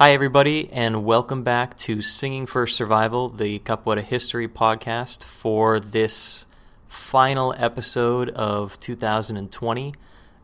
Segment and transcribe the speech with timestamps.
[0.00, 6.46] Hi, everybody, and welcome back to Singing for Survival, the Capoeira History podcast for this
[6.86, 9.94] final episode of 2020.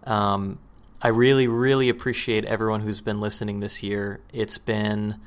[0.03, 0.59] Um,
[1.01, 4.19] I really, really appreciate everyone who's been listening this year.
[4.33, 5.21] It's been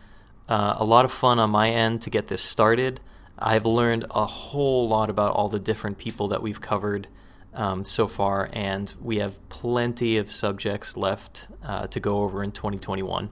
[0.50, 3.00] uh, a lot of fun on my end to get this started.
[3.39, 7.07] I've learned a whole lot about all the different people that we've covered
[7.54, 12.52] um, so far, and we have plenty of subjects left uh, to go over in
[12.52, 13.30] 2021.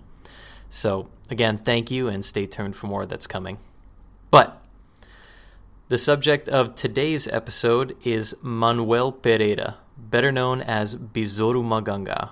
[0.70, 3.58] So, again, thank you and stay tuned for more that's coming.
[4.32, 4.62] But
[5.88, 12.32] the subject of today's episode is Manuel Pereira, better known as Besouro Maganga.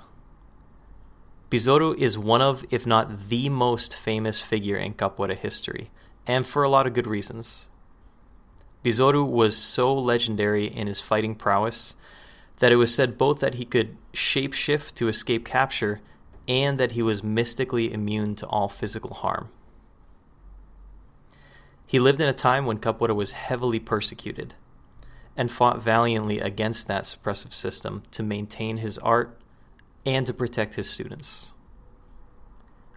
[1.50, 5.92] Besouro is one of, if not the most famous figure in capoeira history,
[6.26, 7.70] and for a lot of good reasons.
[8.82, 11.96] Besouro was so legendary in his fighting prowess
[12.58, 16.02] that it was said both that he could shapeshift to escape capture
[16.48, 19.50] and that he was mystically immune to all physical harm.
[21.86, 24.56] He lived in a time when capoeira was heavily persecuted
[25.38, 29.38] and fought valiantly against that suppressive system to maintain his art
[30.06, 31.54] and to protect his students.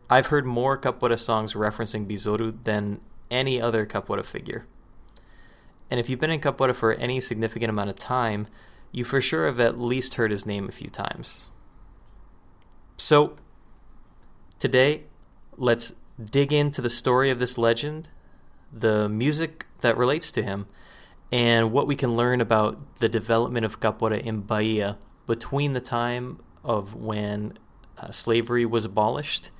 [0.09, 3.01] I've heard more capoeira songs referencing Besouro than
[3.31, 4.67] any other capoeira figure.
[5.91, 8.47] And if you've been in capoeira for any significant amount of time,
[8.93, 11.51] you for sure have at least heard his name a few times.
[12.97, 13.37] So,
[14.59, 15.05] today,
[15.57, 18.09] let's dig into the story of this legend,
[18.73, 20.67] the music that relates to him,
[21.31, 26.39] and what we can learn about the development of capoeira in Bahia between the time
[26.65, 27.53] of when
[27.99, 29.51] uh, slavery was abolished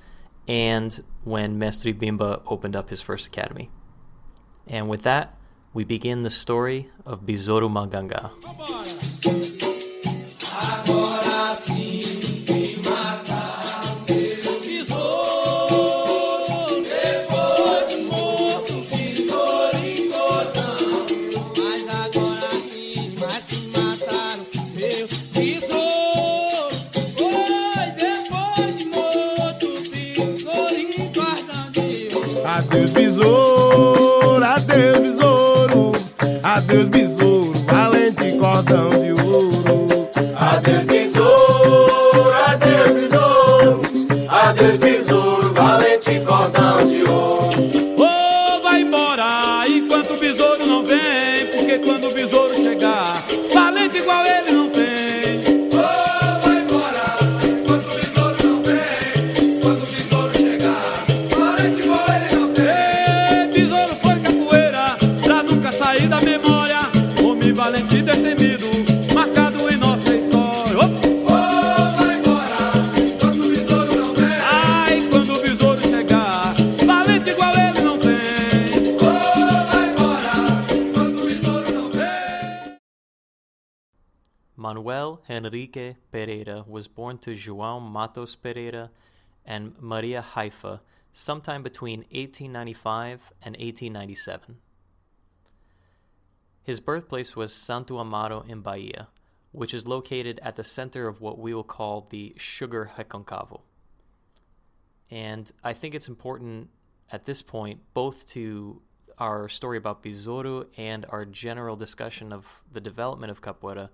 [0.47, 3.69] and when Mestre Bimba opened up his first academy.
[4.65, 5.35] And with that,
[5.73, 8.31] we begin the story of Besouro Maganga.
[36.77, 40.09] Adeus, besouro, valente cordão de ouro.
[40.35, 43.81] Adeus, besouro, adeus, besouro,
[44.29, 44.96] adeus, besouro,
[85.57, 88.91] Manuel Henrique Pereira was born to João Matos Pereira
[89.43, 90.81] and Maria Haifa
[91.11, 94.57] sometime between 1895 and 1897.
[96.61, 99.07] His birthplace was Santo Amaro in Bahia,
[99.51, 103.61] which is located at the center of what we will call the Sugar Reconcavo.
[105.09, 106.69] And I think it's important
[107.11, 108.81] at this point, both to
[109.17, 113.89] our story about Besouro and our general discussion of the development of capoeira,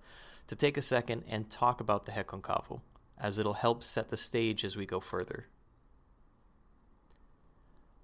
[0.47, 2.81] to take a second and talk about the Reconcavo,
[3.17, 5.47] as it'll help set the stage as we go further.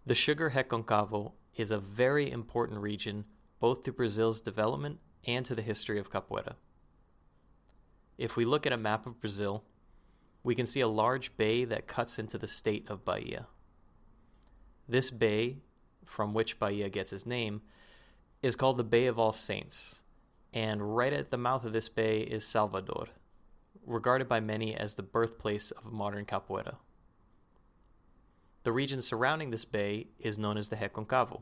[0.05, 3.25] The Sugar Reconcavo is a very important region
[3.59, 6.55] both to Brazil's development and to the history of capoeira.
[8.17, 9.63] If we look at a map of Brazil,
[10.43, 13.47] we can see a large bay that cuts into the state of Bahia.
[14.87, 15.57] This bay,
[16.05, 17.61] from which Bahia gets its name,
[18.41, 20.03] is called the Bay of All Saints,
[20.53, 23.07] and right at the mouth of this bay is Salvador,
[23.85, 26.75] regarded by many as the birthplace of modern capoeira.
[28.63, 31.41] The region surrounding this bay is known as the Reconcavo,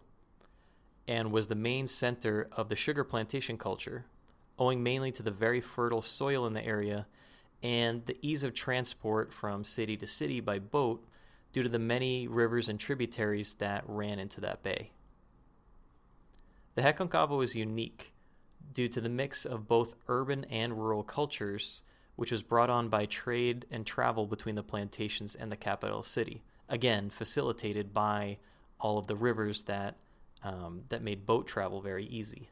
[1.07, 4.05] and was the main center of the sugar plantation culture,
[4.59, 7.07] owing mainly to the very fertile soil in the area
[7.63, 11.03] and the ease of transport from city to city by boat
[11.53, 14.91] due to the many rivers and tributaries that ran into that bay.
[16.75, 18.13] The Reconcavo is unique
[18.73, 21.83] due to the mix of both urban and rural cultures,
[22.15, 26.43] which was brought on by trade and travel between the plantations and the capital city.
[26.69, 28.37] Again, facilitated by
[28.79, 29.95] all of the rivers that
[30.43, 32.49] um, that made boat travel very easy.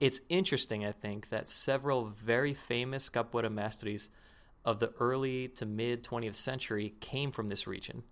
[0.00, 4.10] It's interesting, I think, that several very famous capoeira mestres
[4.64, 8.02] of the early to mid 20th century came from this region,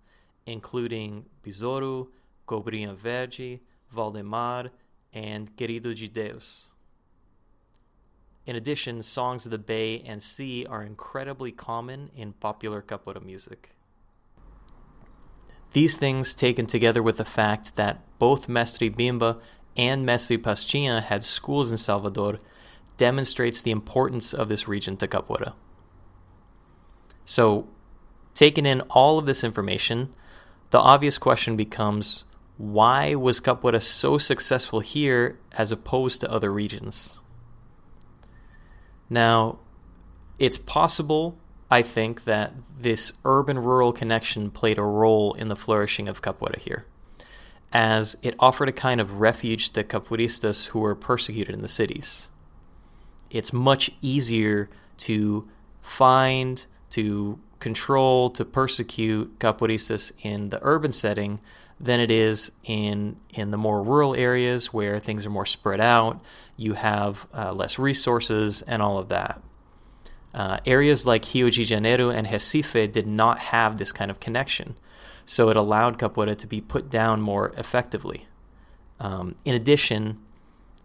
[0.45, 2.09] including Besouro,
[2.47, 3.61] Cobrinha Verde,
[3.91, 4.71] Valdemar,
[5.13, 6.69] and Querido de Deus.
[8.45, 13.69] In addition, songs of the bay and sea are incredibly common in popular capoeira music.
[15.71, 19.39] These things, taken together with the fact that both Mestre Bimba
[19.75, 22.37] and Mestre Pastinha had schools in Salvador,
[22.97, 25.53] demonstrates the importance of this region to capoeira.
[27.25, 27.69] So,
[28.33, 30.13] taking in all of this information,
[30.69, 32.25] the obvious question becomes
[32.57, 37.21] why was capoeira so successful here as opposed to other regions?
[39.09, 39.59] Now,
[40.39, 41.37] it's possible,
[41.69, 46.57] I think, that this urban rural connection played a role in the flourishing of capoeira
[46.59, 46.85] here,
[47.71, 52.29] as it offered a kind of refuge to capoeiristas who were persecuted in the cities.
[53.29, 55.47] It's much easier to
[55.81, 61.39] find, to control, to persecute capoeiristas in the urban setting
[61.83, 66.23] than it is in in the more rural areas where things are more spread out.
[66.55, 69.41] You have uh, less resources and all of that.
[70.33, 74.75] Uh, areas like Rio de Janeiro and Recife did not have this kind of connection,
[75.25, 78.27] so it allowed capoeira to be put down more effectively.
[78.99, 80.19] Um, in addition,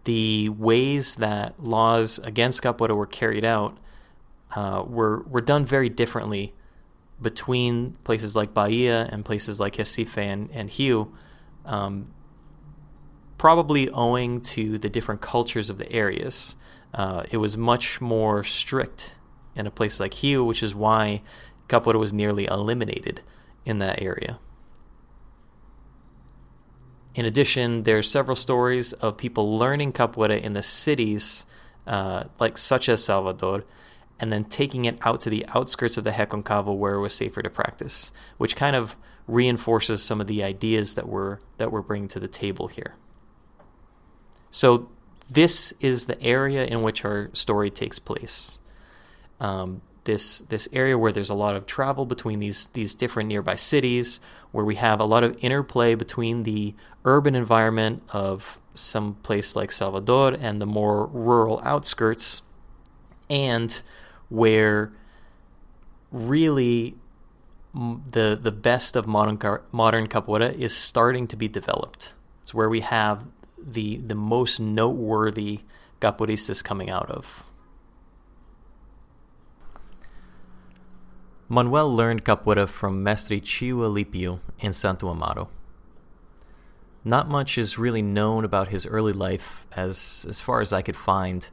[0.03, 3.77] the ways that laws against capoeira were carried out
[4.55, 6.53] uh, were were done very differently
[7.21, 10.69] between places like Bahia and places like Recife and, and
[11.65, 12.07] um,
[13.37, 16.55] probably owing to the different cultures of the areas.
[16.93, 19.17] Uh, it was much more strict
[19.55, 21.21] in a place like Rio, which is why
[21.67, 23.21] capoeira was nearly eliminated
[23.65, 24.39] in that area.
[27.15, 31.45] In addition, there are several stories of people learning capoeira in the cities,
[31.85, 33.65] uh, like such as Salvador,
[34.19, 37.41] and then taking it out to the outskirts of the Reconcavo where it was safer
[37.41, 38.95] to practice, which kind of
[39.27, 42.95] reinforces some of the ideas that we're that we're bringing to the table here.
[44.51, 44.89] So
[45.29, 48.59] this is the area in which our story takes place.
[49.39, 53.55] Um, this this area where there's a lot of travel between these these different nearby
[53.55, 54.19] cities,
[54.51, 56.73] where we have a lot of interplay between the
[57.05, 62.41] urban environment of some place like Salvador and the more rural outskirts,
[63.29, 63.81] and
[64.29, 64.91] where
[66.11, 66.95] really
[67.73, 69.37] the the best of modern
[69.71, 72.13] modern capoeira is starting to be developed.
[72.41, 73.25] It's where we have
[73.57, 75.61] the the most noteworthy
[76.01, 77.43] capoeiristas coming out of.
[81.47, 85.47] Manuel learned capoeira from Mestre Tio Alipio in Santo Amaro.
[87.03, 90.97] Not much is really known about his early life, as as far as I could
[90.97, 91.49] find,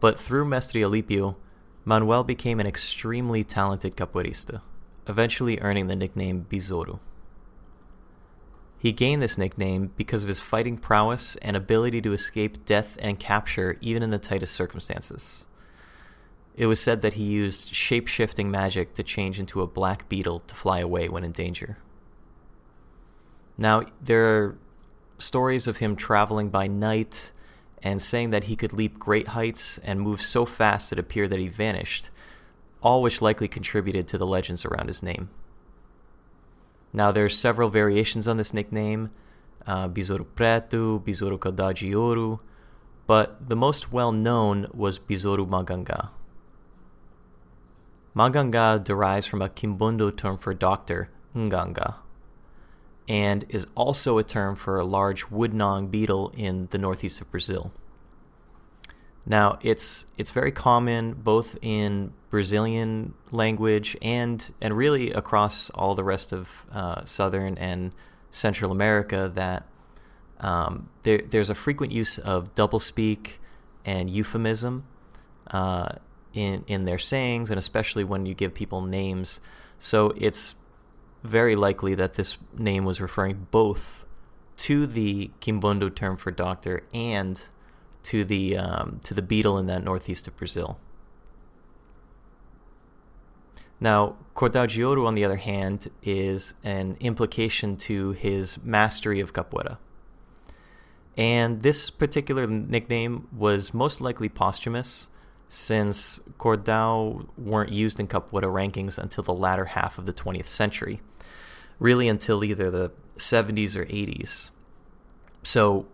[0.00, 1.36] but through Mestre Alipio,
[1.84, 4.60] Manuel became an extremely talented capoeirista,
[5.06, 7.00] eventually earning the nickname Besouro.
[8.78, 13.18] He gained this nickname because of his fighting prowess and ability to escape death and
[13.18, 15.46] capture even in the tightest circumstances.
[16.56, 20.40] It was said that he used shape shifting magic to change into a black beetle
[20.40, 21.78] to fly away when in danger.
[23.56, 24.58] Now, there are
[25.18, 27.32] stories of him traveling by night
[27.82, 31.38] and saying that he could leap great heights and move so fast it appeared that
[31.38, 32.10] he vanished,
[32.82, 35.30] all which likely contributed to the legends around his name.
[36.92, 39.10] Now, there are several variations on this nickname
[39.66, 42.40] uh, Besouro Preto, Besouro Caudal
[43.06, 46.10] but the most well known was Besouro Maganga.
[48.14, 51.96] Maganga derives from a Kimbundu term for doctor, Nganga,
[53.10, 57.28] and is also a term for a large wood gnawing beetle in the northeast of
[57.28, 57.72] Brazil.
[59.26, 66.04] Now, it's it's very common both in Brazilian language and and really across all the
[66.04, 67.92] rest of uh, southern and
[68.30, 69.66] Central America that
[70.38, 73.38] um, there, there's a frequent use of doublespeak
[73.84, 74.84] and euphemism
[75.50, 75.94] uh,
[76.32, 79.40] in in their sayings, and especially when you give people names.
[79.80, 80.54] So it's
[81.22, 84.04] very likely that this name was referring both
[84.56, 87.42] to the Kimbundu term for doctor and
[88.02, 90.78] to the um, to the beetle in that northeast of Brazil.
[93.80, 99.78] Now, Cordão de on the other hand, is an implication to his mastery of capoeira.
[101.16, 105.08] And this particular nickname was most likely posthumous,
[105.50, 111.02] since Cordao weren't used in capoeira rankings until the latter half of the 20th century,
[111.80, 114.50] really until either the 70s or 80s.
[115.42, 115.86] So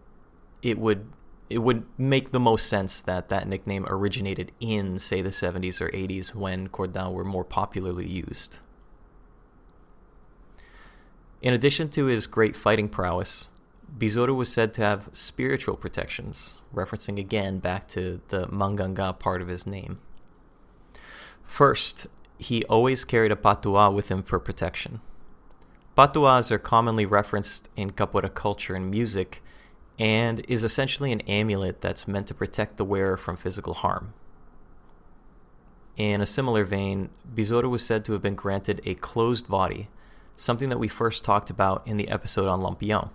[0.62, 1.10] it would
[1.48, 5.88] it would make the most sense that that nickname originated in, say, the 70s or
[5.90, 8.58] 80s when Cordao were more popularly used.
[11.40, 13.50] In addition to his great fighting prowess,
[13.88, 19.48] Besouro was said to have spiritual protections, referencing again back to the Manganga part of
[19.48, 19.98] his name.
[21.44, 22.06] First,
[22.38, 25.00] he always carried a patuá with him for protection.
[25.96, 29.42] Patuás are commonly referenced in Capoeira culture and music,
[29.98, 34.12] and is essentially an amulet that's meant to protect the wearer from physical harm.
[35.96, 39.88] In a similar vein, Besouro was said to have been granted a closed body,
[40.36, 43.08] something that we first talked about in the episode on Lampião.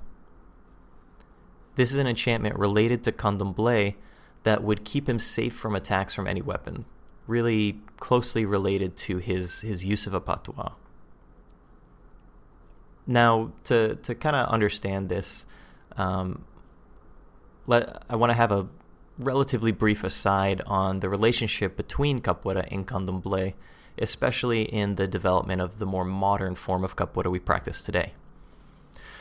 [1.75, 3.95] This is an enchantment related to Candomblé
[4.43, 6.85] that would keep him safe from attacks from any weapon,
[7.27, 10.73] really closely related to his, his use of a patuá.
[13.07, 15.45] Now, to, to kind of understand this,
[15.97, 16.45] um,
[17.67, 18.67] let, I want to have a
[19.17, 23.53] relatively brief aside on the relationship between capoeira and candomblé,
[23.97, 28.13] especially in the development of the more modern form of capoeira we practice today.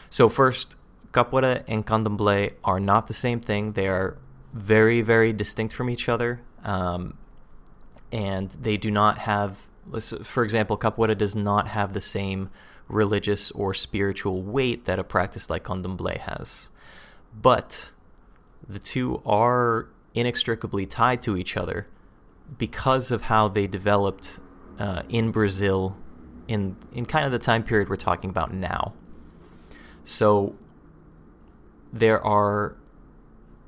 [0.08, 0.76] So first,
[1.12, 3.72] capoeira and candomblé are not the same thing.
[3.72, 4.16] They are
[4.52, 7.16] very, very distinct from each other, um,
[8.12, 9.58] and they do not have.
[10.22, 12.50] For example, capoeira does not have the same
[12.88, 16.70] religious or spiritual weight that a practice like candomblé has,
[17.34, 17.92] but
[18.68, 21.86] the two are inextricably tied to each other
[22.58, 24.40] because of how they developed
[24.78, 25.96] uh, in Brazil
[26.48, 28.92] in in kind of the time period we're talking about now.
[30.04, 30.56] So
[31.92, 32.76] there are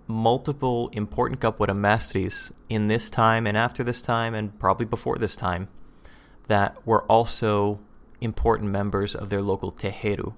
[0.06, 5.36] multiple important capoeira mestres in this time and after this time and probably before this
[5.36, 5.68] time
[6.48, 7.80] that were also
[8.20, 10.34] important members of their local terreiro.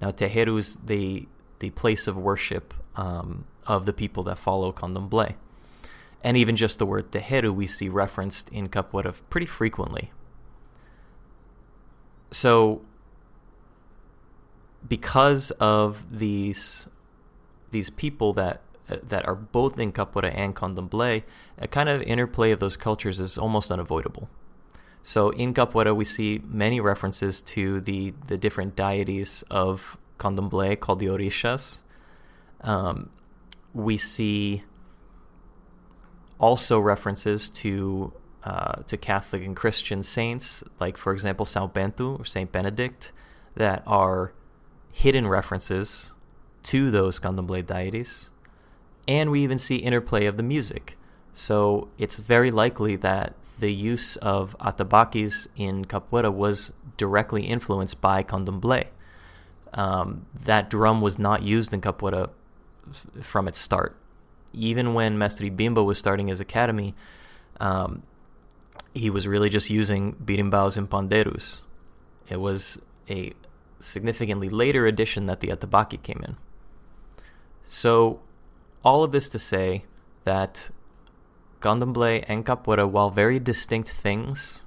[0.00, 1.28] Now terreiro is the
[1.58, 5.34] the place of worship um, of the people that follow candomblé.
[6.22, 10.10] And even just the word terreiro we see referenced in capoeira pretty frequently.
[12.30, 12.82] So
[14.86, 16.88] because of these
[17.70, 21.22] these people that that are both in capoeira and candomblé,
[21.58, 24.28] a kind of interplay of those cultures is almost unavoidable.
[25.02, 30.98] So in capoeira, we see many references to the the different deities of candomblé called
[30.98, 31.82] the orixás.
[32.62, 33.10] Um,
[33.74, 34.64] we see
[36.38, 38.12] also references to
[38.44, 43.12] uh, to Catholic and Christian saints, like for example Saint Bento or Saint Benedict,
[43.54, 44.32] that are
[44.92, 46.12] hidden references
[46.64, 48.30] to those candomblé deities,
[49.06, 50.96] and we even see interplay of the music.
[51.32, 58.22] So it's very likely that the use of atabaques in capoeira was directly influenced by
[58.22, 58.86] candomblé.
[59.74, 62.30] Um, that drum was not used in capoeira
[62.90, 63.96] f- from its start.
[64.52, 66.94] Even when Mestre Bimba was starting his academy,
[67.60, 68.02] um,
[68.94, 71.62] he was really just using berimbaus and pandeiros.
[72.28, 73.32] It was a
[73.80, 76.36] significantly later addition that the atabaque came in.
[77.68, 78.20] So,
[78.82, 79.84] all of this to say
[80.24, 80.70] that
[81.60, 84.64] Candomblé and Capoeira, while very distinct things,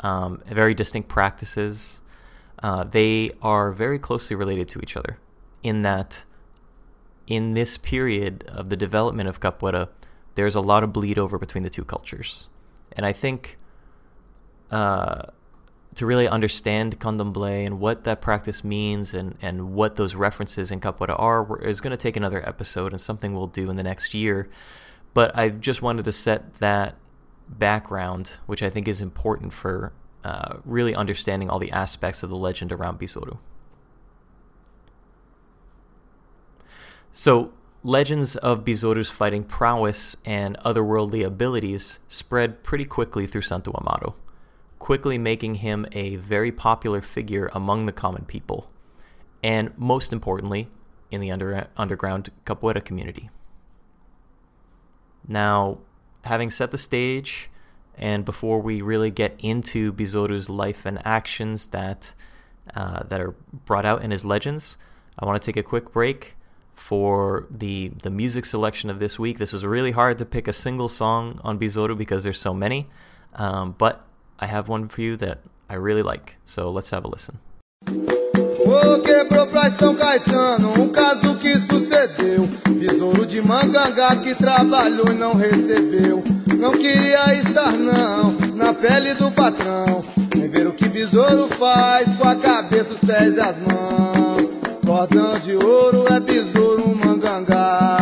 [0.00, 2.00] um, very distinct practices,
[2.62, 5.18] uh, they are very closely related to each other
[5.64, 6.24] in that
[7.26, 9.88] in this period of the development of Capoeira,
[10.36, 12.48] there's a lot of bleed over between the two cultures.
[12.92, 13.58] And I think
[14.70, 15.22] uh,
[15.96, 20.80] to really understand Candomblé and what that practice means and, and what those references in
[20.80, 24.14] Capoeira are is going to take another episode and something we'll do in the next
[24.14, 24.48] year.
[25.14, 26.96] But I just wanted to set that
[27.48, 32.36] background, which I think is important for uh, really understanding all the aspects of the
[32.36, 33.38] legend around Besouro.
[37.12, 44.12] So, legends of Besouro's fighting prowess and otherworldly abilities spread pretty quickly through Santo Amaro,
[44.86, 48.70] quickly making him a very popular figure among the common people,
[49.42, 50.68] and most importantly,
[51.10, 53.28] in the under- underground capoeira community.
[55.26, 55.78] Now,
[56.22, 57.50] having set the stage,
[57.98, 62.14] and before we really get into Besouro's life and actions that
[62.72, 64.78] uh, that are brought out in his legends,
[65.18, 66.36] I want to take a quick break
[66.76, 69.40] for the the music selection of this week.
[69.40, 72.88] This is really hard to pick a single song on Besouro because there's so many,
[73.34, 74.05] um, but
[74.38, 75.38] I have one for you that
[75.68, 76.36] I really like.
[76.44, 77.38] So let's have a listen.
[78.66, 82.48] Ô, quebrou pra São Caetano, um caso que sucedeu.
[82.78, 86.22] Besouro de mangangá que trabalhou e não recebeu.
[86.58, 90.04] Não queria estar não, na pele do patrão.
[90.34, 94.50] Nem ver o que besouro faz com a cabeça, os pés e as mãos.
[94.84, 97.95] Cordão de ouro é besouro mangangá.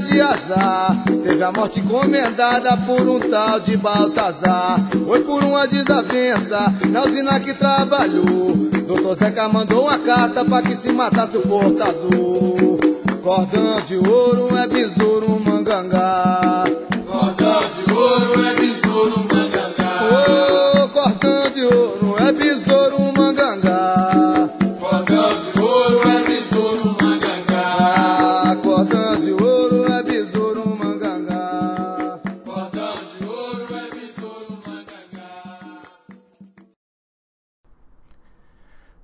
[0.00, 0.96] De azar.
[1.22, 4.80] Teve a morte encomendada por um tal de Baltazar.
[5.06, 8.56] Foi por uma desavença na usina que trabalhou.
[8.86, 12.78] Doutor Zeca mandou uma carta pra que se matasse o portador.
[13.22, 16.64] Cordão de ouro é besouro mangangá.
[17.06, 20.68] Cordão de ouro é besouro mangangá.
[20.68, 20.71] Ô,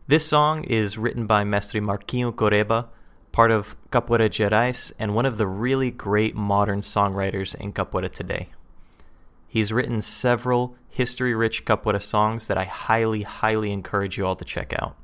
[0.09, 2.88] This song is written by Mestre Marquinho Coreba,
[3.31, 8.49] part of Capoeira Gerais and one of the really great modern songwriters in Capoeira today.
[9.47, 14.47] He's written several history rich Capoeira songs that I highly, highly encourage you all to
[14.47, 14.97] check out.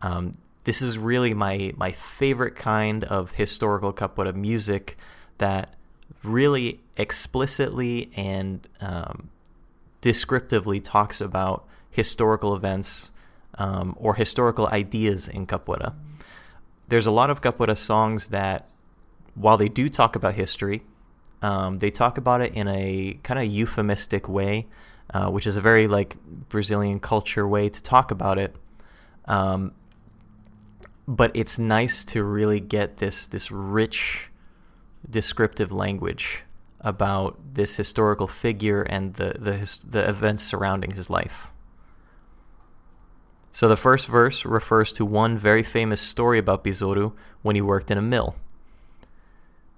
[0.00, 4.96] Um, this is really my, my favorite kind of historical Capoeira music
[5.38, 5.74] that
[6.22, 9.28] really explicitly and um,
[10.00, 13.10] descriptively talks about historical events
[13.58, 15.94] um, or historical ideas in capoeira.
[16.88, 18.68] There's a lot of capoeira songs that,
[19.34, 20.82] while they do talk about history,
[21.42, 24.66] um, they talk about it in a kind of euphemistic way,
[25.12, 26.16] uh, which is a very like
[26.48, 28.54] Brazilian culture way to talk about it.
[29.26, 29.72] Um,
[31.06, 34.30] but it's nice to really get this this rich
[35.08, 36.42] descriptive language
[36.80, 41.50] about this historical figure and the the, the events surrounding his life.
[43.56, 47.90] So the first verse refers to one very famous story about Besouro when he worked
[47.90, 48.36] in a mill.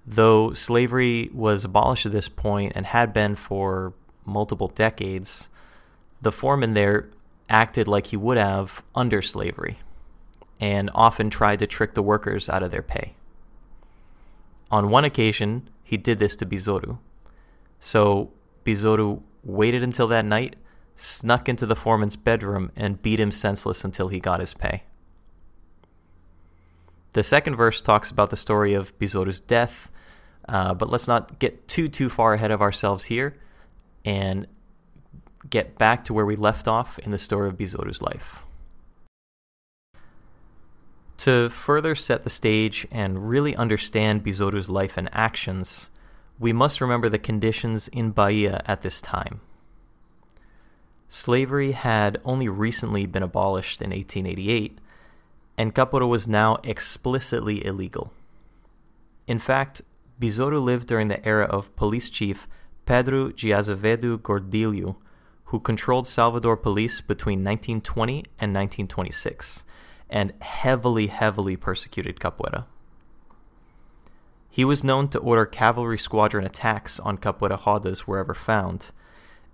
[0.05, 3.93] Though slavery was abolished at this point and had been for
[4.25, 5.47] multiple decades,
[6.21, 7.07] the foreman there
[7.47, 9.79] acted like he would have under slavery
[10.59, 13.13] and often tried to trick the workers out of their pay.
[14.69, 16.99] On one occasion, he did this to Besouro.
[17.79, 18.33] So
[18.65, 20.57] Besouro waited until that night,
[20.99, 24.83] snuck into the foreman's bedroom, and beat him senseless until he got his pay.
[27.13, 29.89] The second verse talks about the story of Besouro's death,
[30.47, 33.37] uh, but let's not get too too far ahead of ourselves here,
[34.03, 34.45] and
[35.49, 38.45] get back to where we left off in the story of Besouro's life.
[41.19, 45.89] To further set the stage and really understand Besouro's life and actions,
[46.37, 49.41] we must remember the conditions in Bahia at this time.
[51.09, 54.77] Slavery had only recently been abolished in 1888,
[55.57, 58.13] and capoeira was now explicitly illegal.
[59.27, 59.81] In fact,
[60.19, 62.47] Besouro lived during the era of police chief
[62.85, 64.97] Pedro de Azevedo Gordilho,
[65.45, 69.65] who controlled Salvador police between 1920 and 1926,
[70.11, 72.65] and heavily, heavily persecuted capoeira.
[74.47, 78.91] He was known to order cavalry squadron attacks on capoeira rodas wherever found,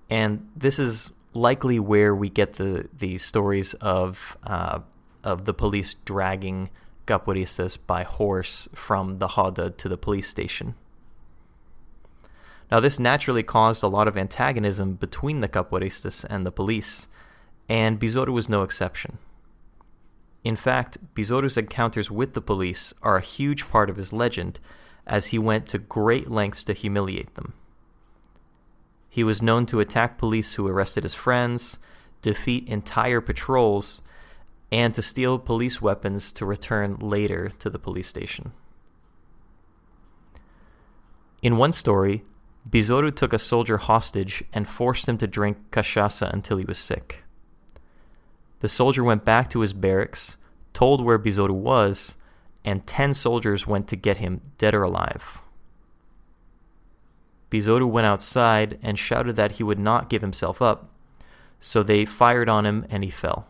[0.09, 4.79] and this is likely where we get the the stories of uh,
[5.23, 6.69] of the police dragging
[7.07, 10.75] capoeiristas by horse from the roda to the police station.
[12.71, 17.07] Now, this naturally caused a lot of antagonism between the capoeiristas and the police,
[17.69, 19.19] and Besouro was no exception.
[20.43, 24.59] In fact, Besouro's encounters with the police are a huge part of his legend,
[25.05, 27.53] as he went to great lengths to humiliate them.
[29.15, 31.79] He was known to attack police who arrested his friends,
[32.21, 34.01] defeat entire patrols,
[34.73, 38.51] and to steal police weapons to return later to the police station.
[41.41, 42.25] In one story,
[42.69, 47.23] Besouro took a soldier hostage and forced him to drink cachaça until he was sick.
[48.59, 50.35] The soldier went back to his barracks,
[50.73, 52.17] told where Besouro was,
[52.65, 55.39] and ten soldiers went to get him, dead or alive.
[57.55, 60.89] Besouro went outside and shouted that he would not give himself up,
[61.57, 63.47] so they fired on him and he fell.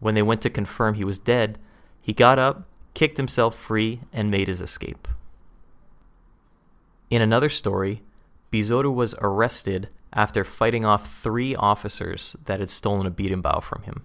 [0.00, 1.58] When they went to confirm he was dead,
[2.00, 5.06] he got up, kicked himself free, and made his escape.
[7.10, 8.00] In another story,
[8.50, 13.82] Besouro was arrested after fighting off three officers that had stolen a beaten bow from
[13.82, 14.02] him.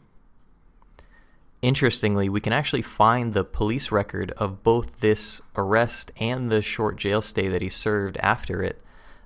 [1.61, 6.97] Interestingly, we can actually find the police record of both this arrest and the short
[6.97, 8.81] jail stay that he served after it,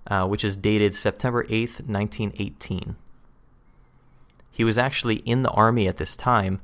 [0.08, 2.98] uh, which is dated September 8th, 1918.
[4.52, 6.60] He was actually in the army at this time,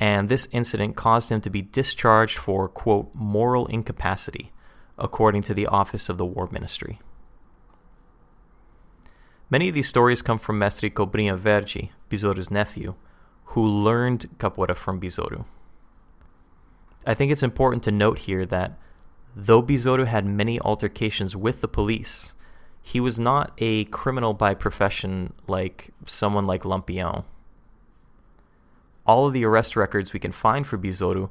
[0.00, 4.52] and this incident caused him to be discharged for, quote, moral incapacity,
[4.98, 7.00] according to the Office of the War Ministry.
[9.48, 12.94] Many of these stories come from Mestre Cobrinha Verde, Besouro's nephew,
[13.46, 15.44] who learned capoeira from Besouro.
[17.06, 18.78] I think it's important to note here that
[19.36, 22.34] though Besouro had many altercations with the police,
[22.80, 27.24] he was not a criminal by profession like someone like Lampião.
[29.06, 31.30] All of the arrest records we can find for Besouro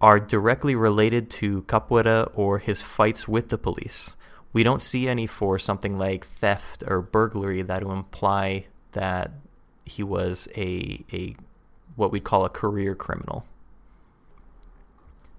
[0.00, 4.16] are directly related to Capoeira or his fights with the police.
[4.52, 9.32] We don't see any for something like theft or burglary that would imply that
[9.84, 11.36] he was a a
[11.96, 13.44] what we'd call a career criminal.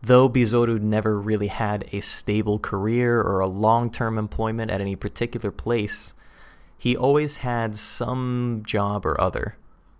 [0.01, 4.95] Though Besouro never really had a stable career or a long term employment at any
[4.95, 6.13] particular place,
[6.77, 9.57] he always had some job or other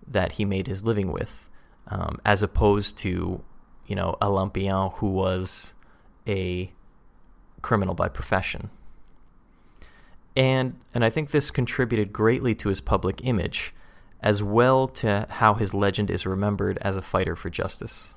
[0.08, 1.48] that he made his living with,
[1.88, 3.44] um, as opposed to,
[3.88, 5.74] you know, a Lampião who was
[6.28, 6.72] a
[7.62, 8.70] criminal by profession.
[10.36, 13.74] And, and I think this contributed greatly to his public image,
[14.22, 18.16] as well to how his legend is remembered as a fighter for justice.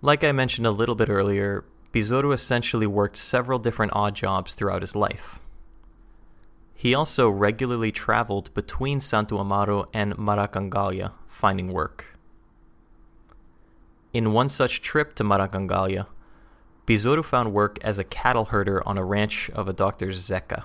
[0.00, 4.82] Like I mentioned a little bit earlier, Besouro essentially worked several different odd jobs throughout
[4.82, 5.38] his life.
[6.74, 12.18] He also regularly traveled between Santo Amaro and Maracangalha finding work.
[14.12, 16.06] In one such trip to Maracangalha,
[16.86, 20.08] Besouro found work as a cattle herder on a ranch of a Dr.
[20.08, 20.64] Zeca.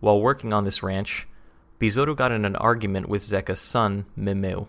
[0.00, 1.28] While working on this ranch,
[1.78, 4.68] Besouro got in an argument with Zeca's son, Memeu.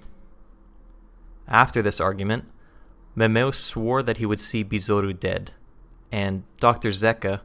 [1.47, 2.45] After this argument,
[3.15, 5.51] Memeu swore that he would see Besouro dead,
[6.11, 6.89] and Dr.
[6.89, 7.41] Zeca,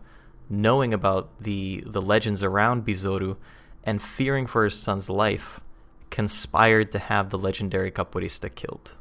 [0.48, 3.36] knowing about the, the legends around Besouro
[3.84, 5.60] and fearing for his son's life,
[6.10, 8.96] conspired to have the legendary capoeirista killed.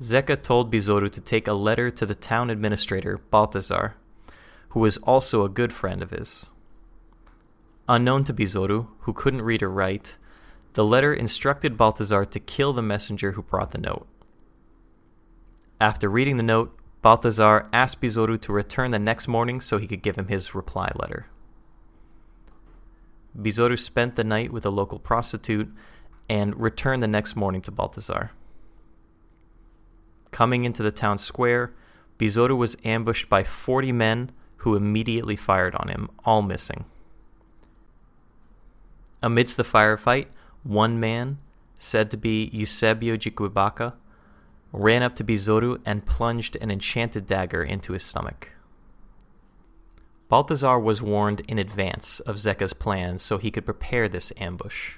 [0.00, 3.96] Zeca told Besouro to take a letter to the town administrator, Baltazar,
[4.70, 6.50] who was also a good friend of his.
[7.88, 10.18] Unknown to Besouro, who couldn't read or write,
[10.72, 14.06] the letter instructed Baltazar to kill the messenger who brought the note.
[15.80, 20.02] After reading the note, Baltazar asked Besouro to return the next morning so he could
[20.02, 21.26] give him his reply letter.
[23.40, 25.72] Besouro spent the night with a local prostitute
[26.28, 28.32] and returned the next morning to Baltazar.
[30.32, 31.72] Coming into the town square,
[32.18, 36.86] Besouro was ambushed by 40 men who immediately fired on him, all missing.
[39.22, 40.26] Amidst the firefight,
[40.62, 41.38] one man,
[41.78, 43.94] said to be Eusebio Jiquibaca,
[44.72, 48.52] ran up to Besouro and plunged an enchanted dagger into his stomach.
[50.28, 54.96] Baltazar was warned in advance of Zeca's plans so he could prepare this ambush.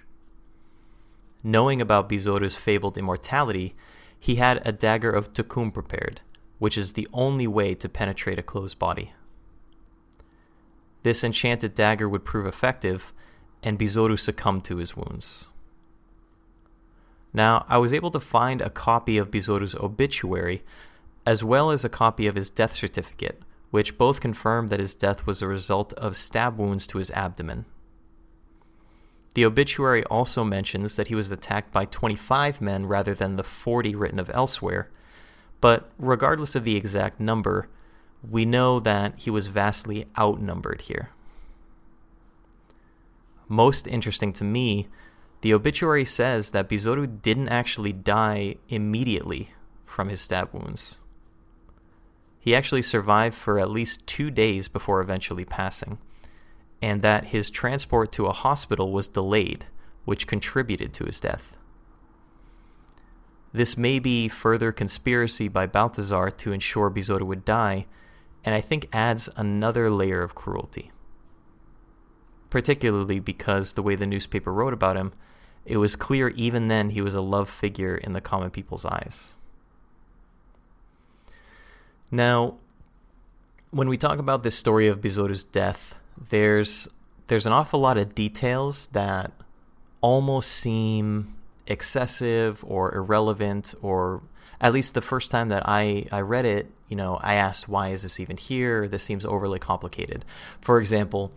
[1.45, 3.75] Knowing about Besouro's fabled immortality,
[4.19, 6.23] he had a dagger of Tucum prepared,
[6.59, 9.13] which is the only way to penetrate a closed body.
[11.03, 13.13] This enchanted dagger would prove effective,
[13.63, 15.49] and Besouro succumbed to his wounds.
[17.33, 20.63] Now, I was able to find a copy of Besouro's obituary,
[21.27, 25.27] as well as a copy of his death certificate, which both confirm that his death
[25.27, 27.67] was a result of stab wounds to his abdomen.
[29.35, 33.95] The obituary also mentions that he was attacked by 25 men rather than the 40
[33.95, 34.89] written of elsewhere,
[35.61, 37.69] but regardless of the exact number,
[38.29, 41.11] we know that he was vastly outnumbered here.
[43.49, 44.89] Most interesting to me,
[45.41, 49.51] the obituary says that Besouro didn't actually die immediately
[49.87, 50.99] from his stab wounds.
[52.39, 55.99] He actually survived for at least two days before eventually passing,
[56.83, 59.67] and that his transport to a hospital was delayed,
[60.05, 61.57] which contributed to his death.
[63.53, 67.87] This may be further conspiracy by Baltazar to ensure Besouro would die,
[68.45, 70.93] and I think adds another layer of cruelty.
[72.51, 75.13] Particularly because the way the newspaper wrote about him,
[75.65, 79.37] it was clear even then he was a love figure in the common people's eyes.
[82.11, 82.55] Now,
[83.71, 85.95] when we talk about this story of Besouro's death,
[86.31, 86.89] there's
[87.27, 89.33] there's an awful lot of details that
[90.01, 91.35] almost seem
[91.67, 94.23] excessive or irrelevant or
[94.61, 97.91] at least the first time that I, I read it, you know, I asked why
[97.91, 98.89] is this even here?
[98.89, 100.25] This seems overly complicated.
[100.61, 101.31] For example,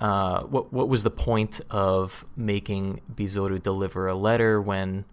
[0.00, 5.04] uh, what what was the point of making Besouro deliver a letter when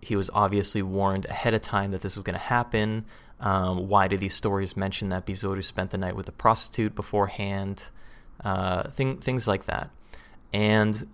[0.00, 3.04] he was obviously warned ahead of time that this was going to happen?
[3.40, 7.90] Um, why do these stories mention that Besouro spent the night with a prostitute beforehand?
[8.44, 9.90] Uh, thing, things like that.
[10.52, 11.08] And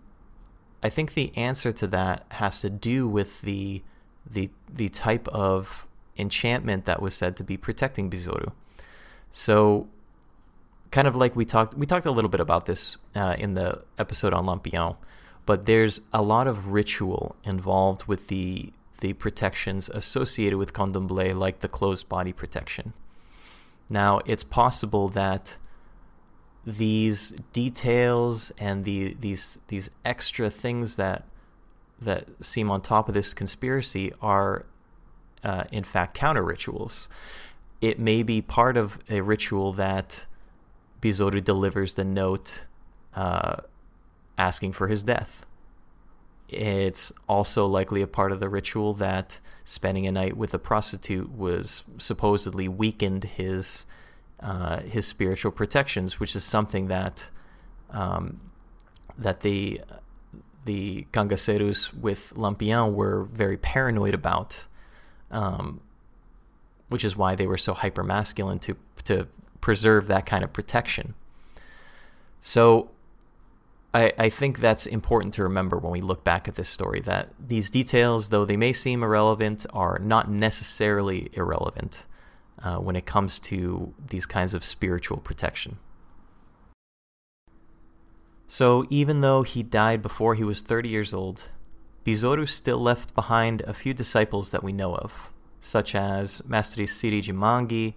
[0.82, 3.82] I think the answer to that has to do with the
[4.30, 5.86] the the type of
[6.18, 8.52] enchantment that was said to be protecting Besouro.
[9.30, 9.88] So,
[10.94, 13.82] kind of like we talked we talked a little bit about this uh, in the
[13.98, 14.96] episode on Lampião,
[15.44, 21.60] but there's a lot of ritual involved with the the protections associated with candomblé, like
[21.60, 22.92] the closed body protection.
[23.90, 25.56] Now, it's possible that
[26.64, 31.24] these details and the these these extra things that
[32.00, 34.64] that seem on top of this conspiracy are
[35.42, 37.08] uh, in fact counter rituals.
[37.80, 40.26] It may be part of a ritual that
[41.04, 42.64] Besouro delivers the note
[43.14, 43.56] uh,
[44.38, 45.44] asking for his death.
[46.48, 51.30] It's also likely a part of the ritual that spending a night with a prostitute
[51.30, 53.84] was supposedly weakened his
[54.40, 57.28] uh, his spiritual protections, which is something that
[57.90, 58.40] um,
[59.18, 59.82] that the
[60.64, 64.66] the cangaceiros with Lampião were very paranoid about,
[65.30, 65.82] um,
[66.88, 69.28] which is why they were so hyper masculine to to
[69.64, 71.14] preserve that kind of protection.
[72.42, 72.90] So
[73.94, 77.30] I, I think that's important to remember when we look back at this story that
[77.40, 82.04] these details, though they may seem irrelevant, are not necessarily irrelevant
[82.62, 85.78] uh, when it comes to these kinds of spiritual protection.
[88.46, 91.48] So, even though he died before he was 30 years old,
[92.04, 97.22] Besouro still left behind a few disciples that we know of, such as Mestre Siri
[97.22, 97.94] de Mangue,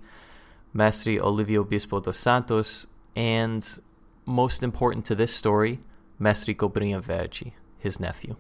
[0.78, 2.86] Mestre Olivio Bispo dos Santos,
[3.16, 3.80] and
[4.28, 5.80] most important to this story,
[6.20, 8.36] Mestre Cobrinha Verde, his nephew.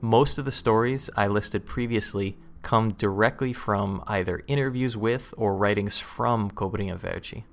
[0.00, 5.98] Most of the stories I listed previously come directly from either interviews with or writings
[5.98, 7.44] from Cobrinha Verde.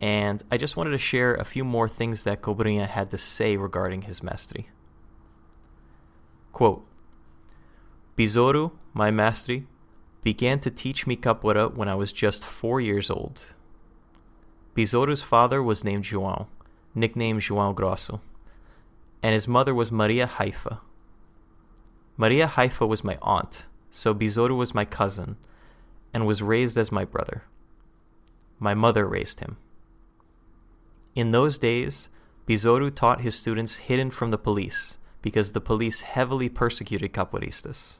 [0.00, 3.56] And I just wanted to share a few more things that Cobrinha had to say
[3.56, 4.66] regarding his mestre.
[6.52, 6.86] Quote,
[8.16, 9.64] Besouro, my mestre,
[10.24, 13.54] began to teach me capoeira when I was just four years old.
[14.74, 16.46] Besouro's father was named João,
[16.94, 18.20] nicknamed João Grosso,
[19.22, 20.80] and his mother was Maria Haifa.
[22.16, 25.36] Maria Haifa was my aunt, so Besouro was my cousin,
[26.12, 27.42] and was raised as my brother.
[28.58, 29.58] My mother raised him.
[31.14, 32.08] In those days,
[32.46, 37.98] Besouro taught his students hidden from the police because the police heavily persecuted capoeiristas.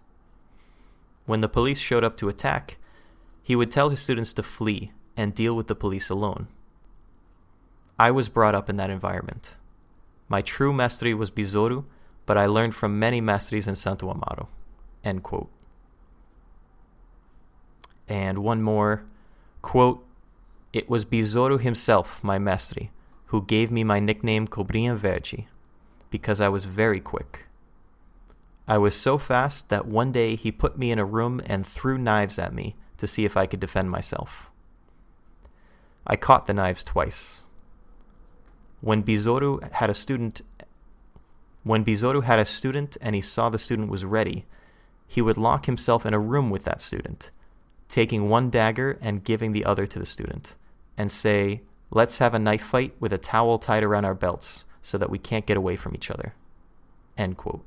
[1.27, 2.77] When the police showed up to attack,
[3.43, 6.49] he would tell his students to flee and deal with the police alone.
[7.99, 9.57] I was brought up in that environment.
[10.29, 11.85] My true mestre was Besouro,
[12.27, 14.49] but I learned from many mestres in Santo Amaro.
[15.05, 15.51] End quote.
[18.09, 19.05] And one more
[19.63, 20.05] quote,
[20.73, 22.89] It was Besouro himself, my mestre,
[23.27, 25.47] who gave me my nickname Cobrinha Verde,
[26.11, 27.47] because I was very quick.
[28.67, 31.99] I was so fast that one day he put me in a room and threw
[31.99, 34.51] knives at me to see if I could defend myself.
[36.07, 37.43] I caught the knives twice.
[38.81, 40.43] When Besouro had a student
[41.63, 44.45] when Besouro had a student and he saw the student was ready,
[45.07, 47.31] he would lock himself in a room with that student,
[47.89, 50.55] taking one dagger and giving the other to the student,
[50.99, 54.99] and say, Let's have a knife fight with a towel tied around our belts so
[54.99, 56.35] that we can't get away from each other.
[57.17, 57.65] End quote.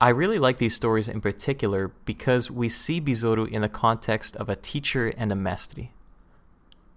[0.00, 4.48] I really like these stories in particular because we see Besouro in the context of
[4.48, 5.88] a teacher and a mestre.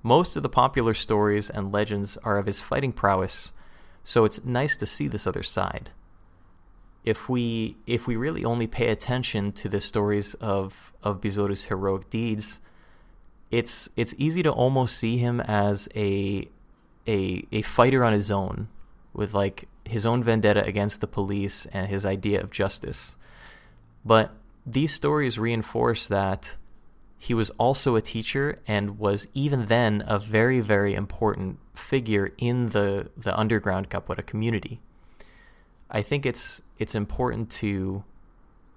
[0.03, 3.53] Most of the popular stories and legends are of his fighting prowess,
[4.03, 5.89] so it's nice to see this other side.
[7.03, 12.09] If we if we really only pay attention to the stories of of Besouro's heroic
[12.11, 12.59] deeds,
[13.49, 16.47] it's it's easy to almost see him as a
[17.07, 18.69] a a fighter on his own
[19.13, 23.15] with like his own vendetta against the police and his idea of justice.
[24.05, 24.31] But
[24.65, 26.57] these stories reinforce that
[27.17, 32.69] he was also a teacher and was even then a very, very important figure in
[32.69, 34.81] the, the underground capoeira community.
[35.89, 38.03] I think it's it's important to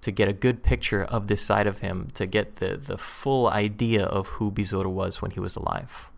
[0.01, 3.47] to get a good picture of this side of him, to get the, the full
[3.47, 6.11] idea of who Besouro was when he was alive.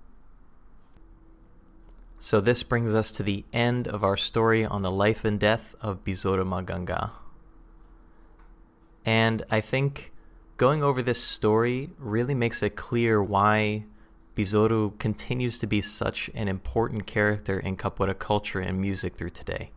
[2.19, 5.75] So this brings us to the end of our story on the life and death
[5.81, 7.11] of Besouro Maganga.
[9.05, 10.11] And I think
[10.57, 13.85] going over this story really makes it clear why
[14.35, 19.71] Besouro continues to be such an important character in capoeira culture and music through today.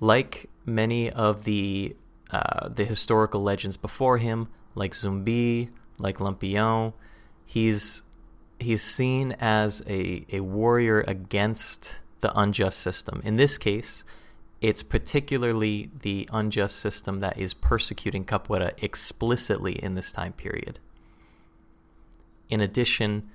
[0.00, 1.96] Like many of the
[2.30, 6.92] uh, the historical legends before him, like Zumbi, like Lampião,
[7.46, 8.02] he's
[8.58, 13.20] he's seen as a, a warrior against the unjust system.
[13.24, 14.04] In this case,
[14.60, 20.80] it's particularly the unjust system that is persecuting capoeira explicitly in this time period.
[22.48, 23.30] In addition,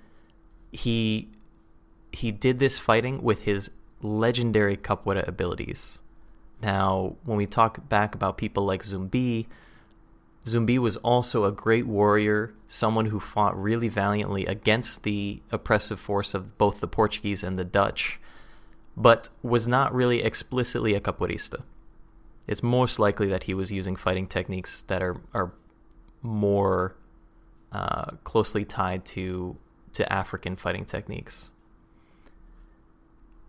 [0.72, 1.30] he
[2.12, 6.00] he did this fighting with his legendary capoeira abilities,
[6.62, 9.48] Now, when we talk back about people like Zumbi,
[10.46, 16.34] Zumbi was also a great warrior, someone who fought really valiantly against the oppressive force
[16.34, 18.20] of both the Portuguese and the Dutch,
[18.98, 21.62] but was not really explicitly a capoeirista.
[22.48, 25.54] It's most likely that he was using fighting techniques that are, are
[26.24, 26.96] more
[27.72, 29.58] uh, closely tied to
[29.94, 31.52] to African fighting techniques.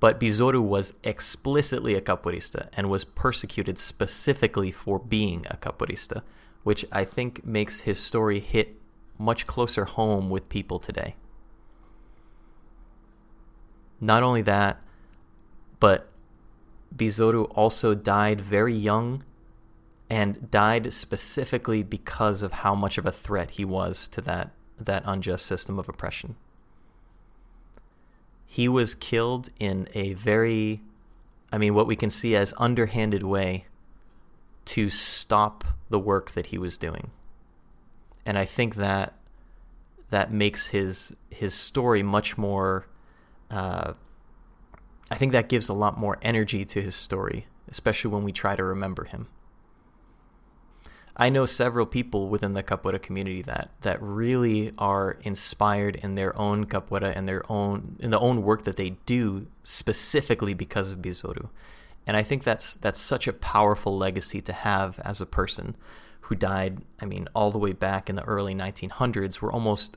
[0.01, 6.23] But Besouro was explicitly a capoeirista and was persecuted specifically for being a capoeirista,
[6.63, 8.81] which I think makes his story hit
[9.19, 11.17] much closer home with people today.
[14.01, 14.83] Not only that,
[15.79, 16.09] but
[16.95, 19.25] Besouro also died very young
[20.11, 25.03] and died specifically because of how much of a threat he was to that that
[25.07, 26.35] unjust system of oppression.
[28.45, 30.83] He was killed in a very
[31.51, 33.67] I mean what we can see as underhanded way
[34.65, 37.11] to stop the work that he was doing.
[38.25, 39.15] And I think that
[40.11, 42.87] that makes his his story much more
[43.51, 43.93] uh,
[45.13, 48.57] I think that gives a lot more energy to his story, especially when we try
[48.57, 49.29] to remember him.
[51.15, 56.35] I know several people within the capoeira community that that really are inspired in their
[56.39, 61.03] own capoeira and their own in the own work that they do specifically because of
[61.03, 61.51] Besouro.
[62.07, 65.77] And I think that's that's such a powerful legacy to have as a person
[66.23, 69.41] who died, I mean, all the way back in the early 1900s.
[69.41, 69.97] We're almost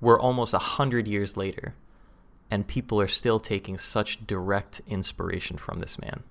[0.00, 1.74] we're almost a 100 years later
[2.50, 6.22] and people are still taking such direct inspiration from this man.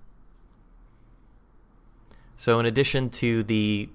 [2.38, 3.90] So in addition to the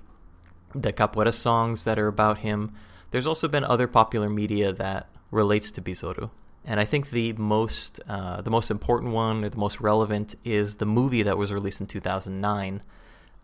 [0.75, 2.73] the capoeira songs that are about him.
[3.11, 6.31] There's also been other popular media that relates to Besouro.
[6.65, 10.77] And I think the most uh, the most important one or the most relevant is
[10.77, 12.83] the movie that was released in 2009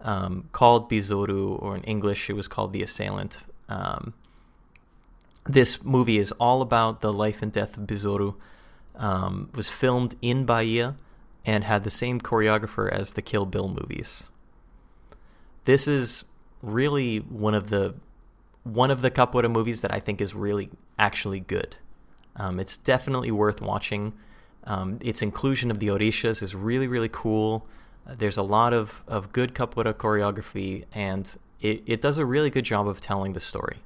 [0.03, 3.41] um, called Besouro, or in English it was called The Assailant.
[3.69, 4.13] Um,
[5.45, 8.37] this movie is all about the life and death of Besouro.
[8.97, 10.97] Um, was filmed in Bahia
[11.45, 14.31] and had the same choreographer as the Kill Bill movies.
[15.67, 16.25] This is
[16.63, 17.95] really one of the
[18.63, 21.77] one of the capoeira movies that I think is really actually good.
[22.37, 24.13] Um, it's definitely worth watching.
[24.65, 27.67] Um, its inclusion of the orishas is really really cool.
[28.07, 32.51] Uh, there's a lot of, of good capoeira choreography, and it, it does a really
[32.51, 33.79] good job of telling the story.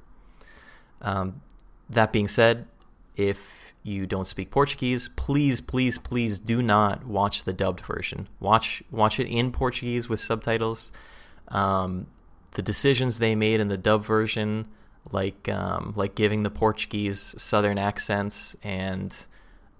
[1.01, 1.41] Um,
[1.89, 2.67] that being said,
[3.15, 8.27] if you don't speak Portuguese, please, please, please do not watch the dubbed version.
[8.39, 10.91] Watch watch it in Portuguese with subtitles.
[11.47, 12.07] Um,
[12.51, 14.67] the decisions they made in the dub version,
[15.09, 19.25] like um, like giving the Portuguese southern accents and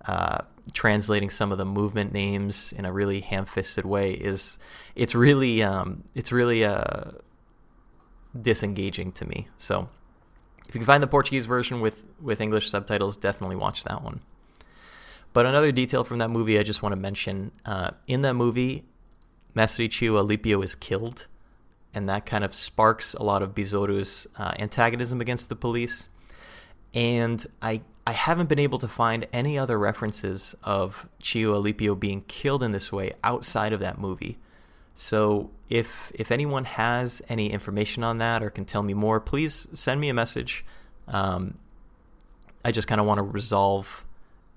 [0.05, 0.39] uh,
[0.73, 4.57] translating some of the movement names in a really ham-fisted way, is
[4.95, 7.11] it's really um, it's really uh,
[8.39, 9.47] disengaging to me.
[9.57, 9.89] So
[10.67, 14.21] if you can find the Portuguese version with with English subtitles, definitely watch that one.
[15.33, 18.85] But another detail from that movie I just want to mention: uh, in that movie,
[19.55, 21.27] Tio Alipio is killed
[21.93, 26.07] and that kind of sparks a lot of Besouro's uh, antagonism against the police.
[26.93, 32.21] And I I haven't been able to find any other references of Tio Alipio being
[32.21, 34.37] killed in this way outside of that movie.
[34.95, 39.67] So if if anyone has any information on that or can tell me more, please
[39.73, 40.65] send me a message.
[41.07, 41.57] Um,
[42.63, 44.05] I just kind of want to resolve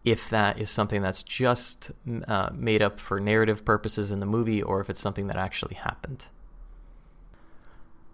[0.04, 1.90] if that is something that's just
[2.28, 5.76] uh, made up for narrative purposes in the movie or if it's something that actually
[5.76, 6.26] happened.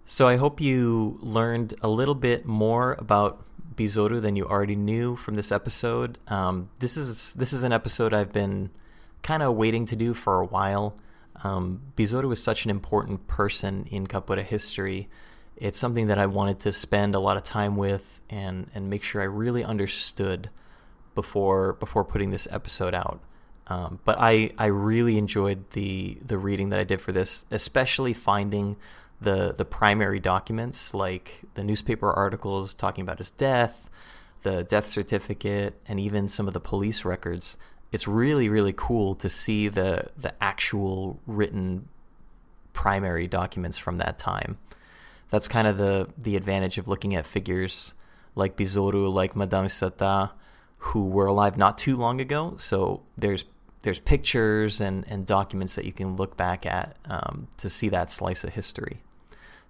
[0.07, 3.45] So I hope you learned a little bit more about
[3.77, 6.19] Besouro than you already knew from this episode.
[6.29, 8.71] Um, this is this is an episode I've been
[9.23, 10.97] kind of waiting to do for a while.
[11.43, 15.09] Um, Besouro is such an important person in Capoeira history.
[15.57, 19.03] It's something that I wanted to spend a lot of time with and and make
[19.03, 20.51] sure I really understood
[21.15, 23.21] before before putting this episode out.
[23.67, 28.13] Um, but I I really enjoyed the the reading that I did for this, especially
[28.13, 28.77] finding
[29.21, 33.91] the the primary documents like the newspaper articles talking about his death,
[34.43, 37.57] the death certificate, and even some of the police records.
[37.93, 41.89] It's really really cool to see the the actual written
[42.73, 44.59] primary documents from that time.
[45.31, 47.95] That's kind of the the advantage of looking at figures
[48.35, 50.31] like Besouro, like Madame Sata,
[50.79, 52.55] who were alive not too long ago.
[52.57, 53.45] So there's
[53.83, 58.11] there's pictures and, and documents that you can look back at um, to see that
[58.11, 59.03] slice of history.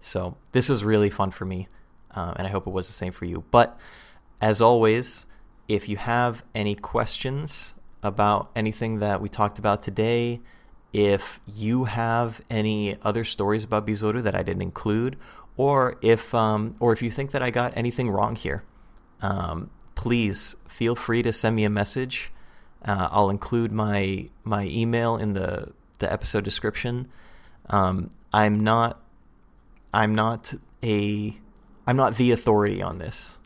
[0.01, 1.69] So this was really fun for me,
[2.13, 3.45] um, and I hope it was the same for you.
[3.51, 3.79] But
[4.41, 5.27] as always,
[5.69, 10.41] if you have any questions about anything that we talked about today,
[10.93, 15.17] if you have any other stories about Besouro that I didn't include,
[15.57, 18.65] or if um, or if you think that I got anything wrong here,
[19.21, 22.33] um, please feel free to send me a message.
[22.83, 27.07] Uh, I'll include my my email in the the episode description.
[27.69, 29.01] Um, I'm not
[29.93, 31.37] I'm not a
[31.87, 33.39] I'm not the authority on this.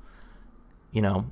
[0.93, 1.31] You know,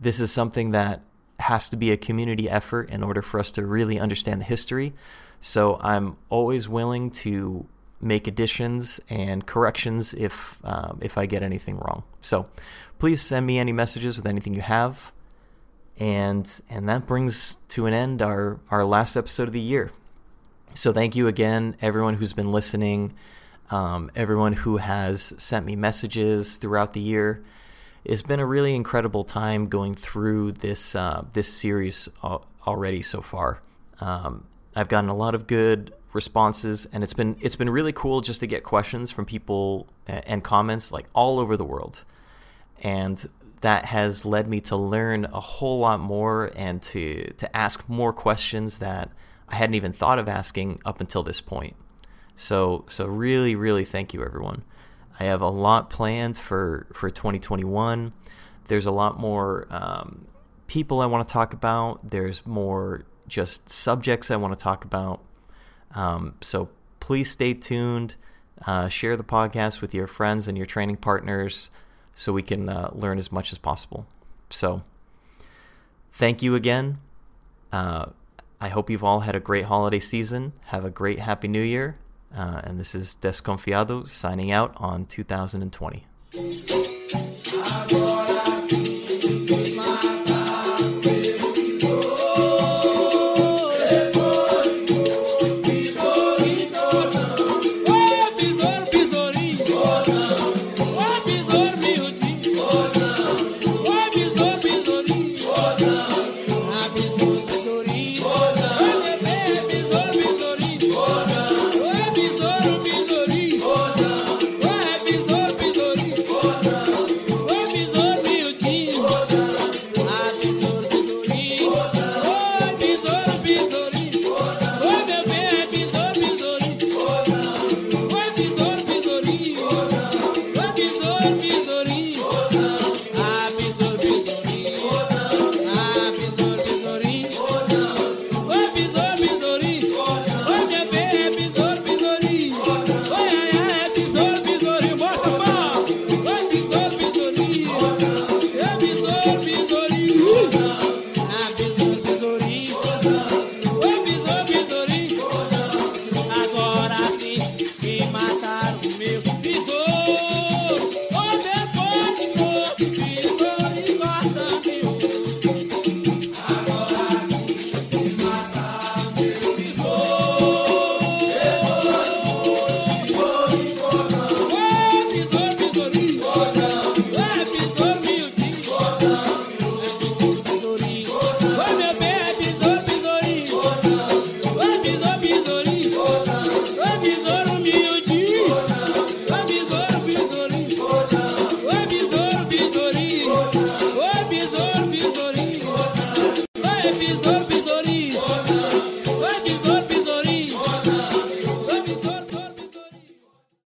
[0.00, 1.02] this is something that
[1.38, 4.92] has to be a community effort in order for us to really understand the history.
[5.40, 7.66] So I'm always willing to
[8.00, 12.04] make additions and corrections if um, if I get anything wrong.
[12.20, 12.46] So
[12.98, 15.12] please send me any messages with anything you have.
[15.98, 19.90] And and that brings to an end our our last episode of the year.
[20.74, 23.14] So thank you again, everyone who's been listening,
[23.70, 27.42] um, everyone who has sent me messages throughout the year.
[28.04, 32.08] It's been a really incredible time going through this uh, this series
[32.66, 33.60] already so far.
[34.00, 34.44] Um,
[34.74, 38.40] I've gotten a lot of good responses, and it's been it's been really cool just
[38.40, 42.04] to get questions from people and comments like all over the world,
[42.82, 43.28] and
[43.60, 48.12] that has led me to learn a whole lot more and to to ask more
[48.12, 49.10] questions that
[49.48, 51.76] I hadn't even thought of asking up until this point.
[52.38, 54.62] So so really really thank you everyone.
[55.18, 58.12] I have a lot planned for for 2021.
[58.68, 60.28] There's a lot more um,
[60.68, 62.08] people I want to talk about.
[62.08, 65.20] There's more just subjects I want to talk about.
[65.96, 66.68] Um, so
[67.00, 68.14] please stay tuned.
[68.64, 71.70] Uh, share the podcast with your friends and your training partners
[72.14, 74.06] so we can uh, learn as much as possible.
[74.50, 74.82] So,
[76.12, 76.98] thank you again.
[77.72, 78.06] Uh,
[78.60, 80.52] I hope you've all had a great holiday season.
[80.66, 81.96] Have a great Happy New Year.
[82.34, 86.06] Uh, and this is Desconfiado signing out on 2020.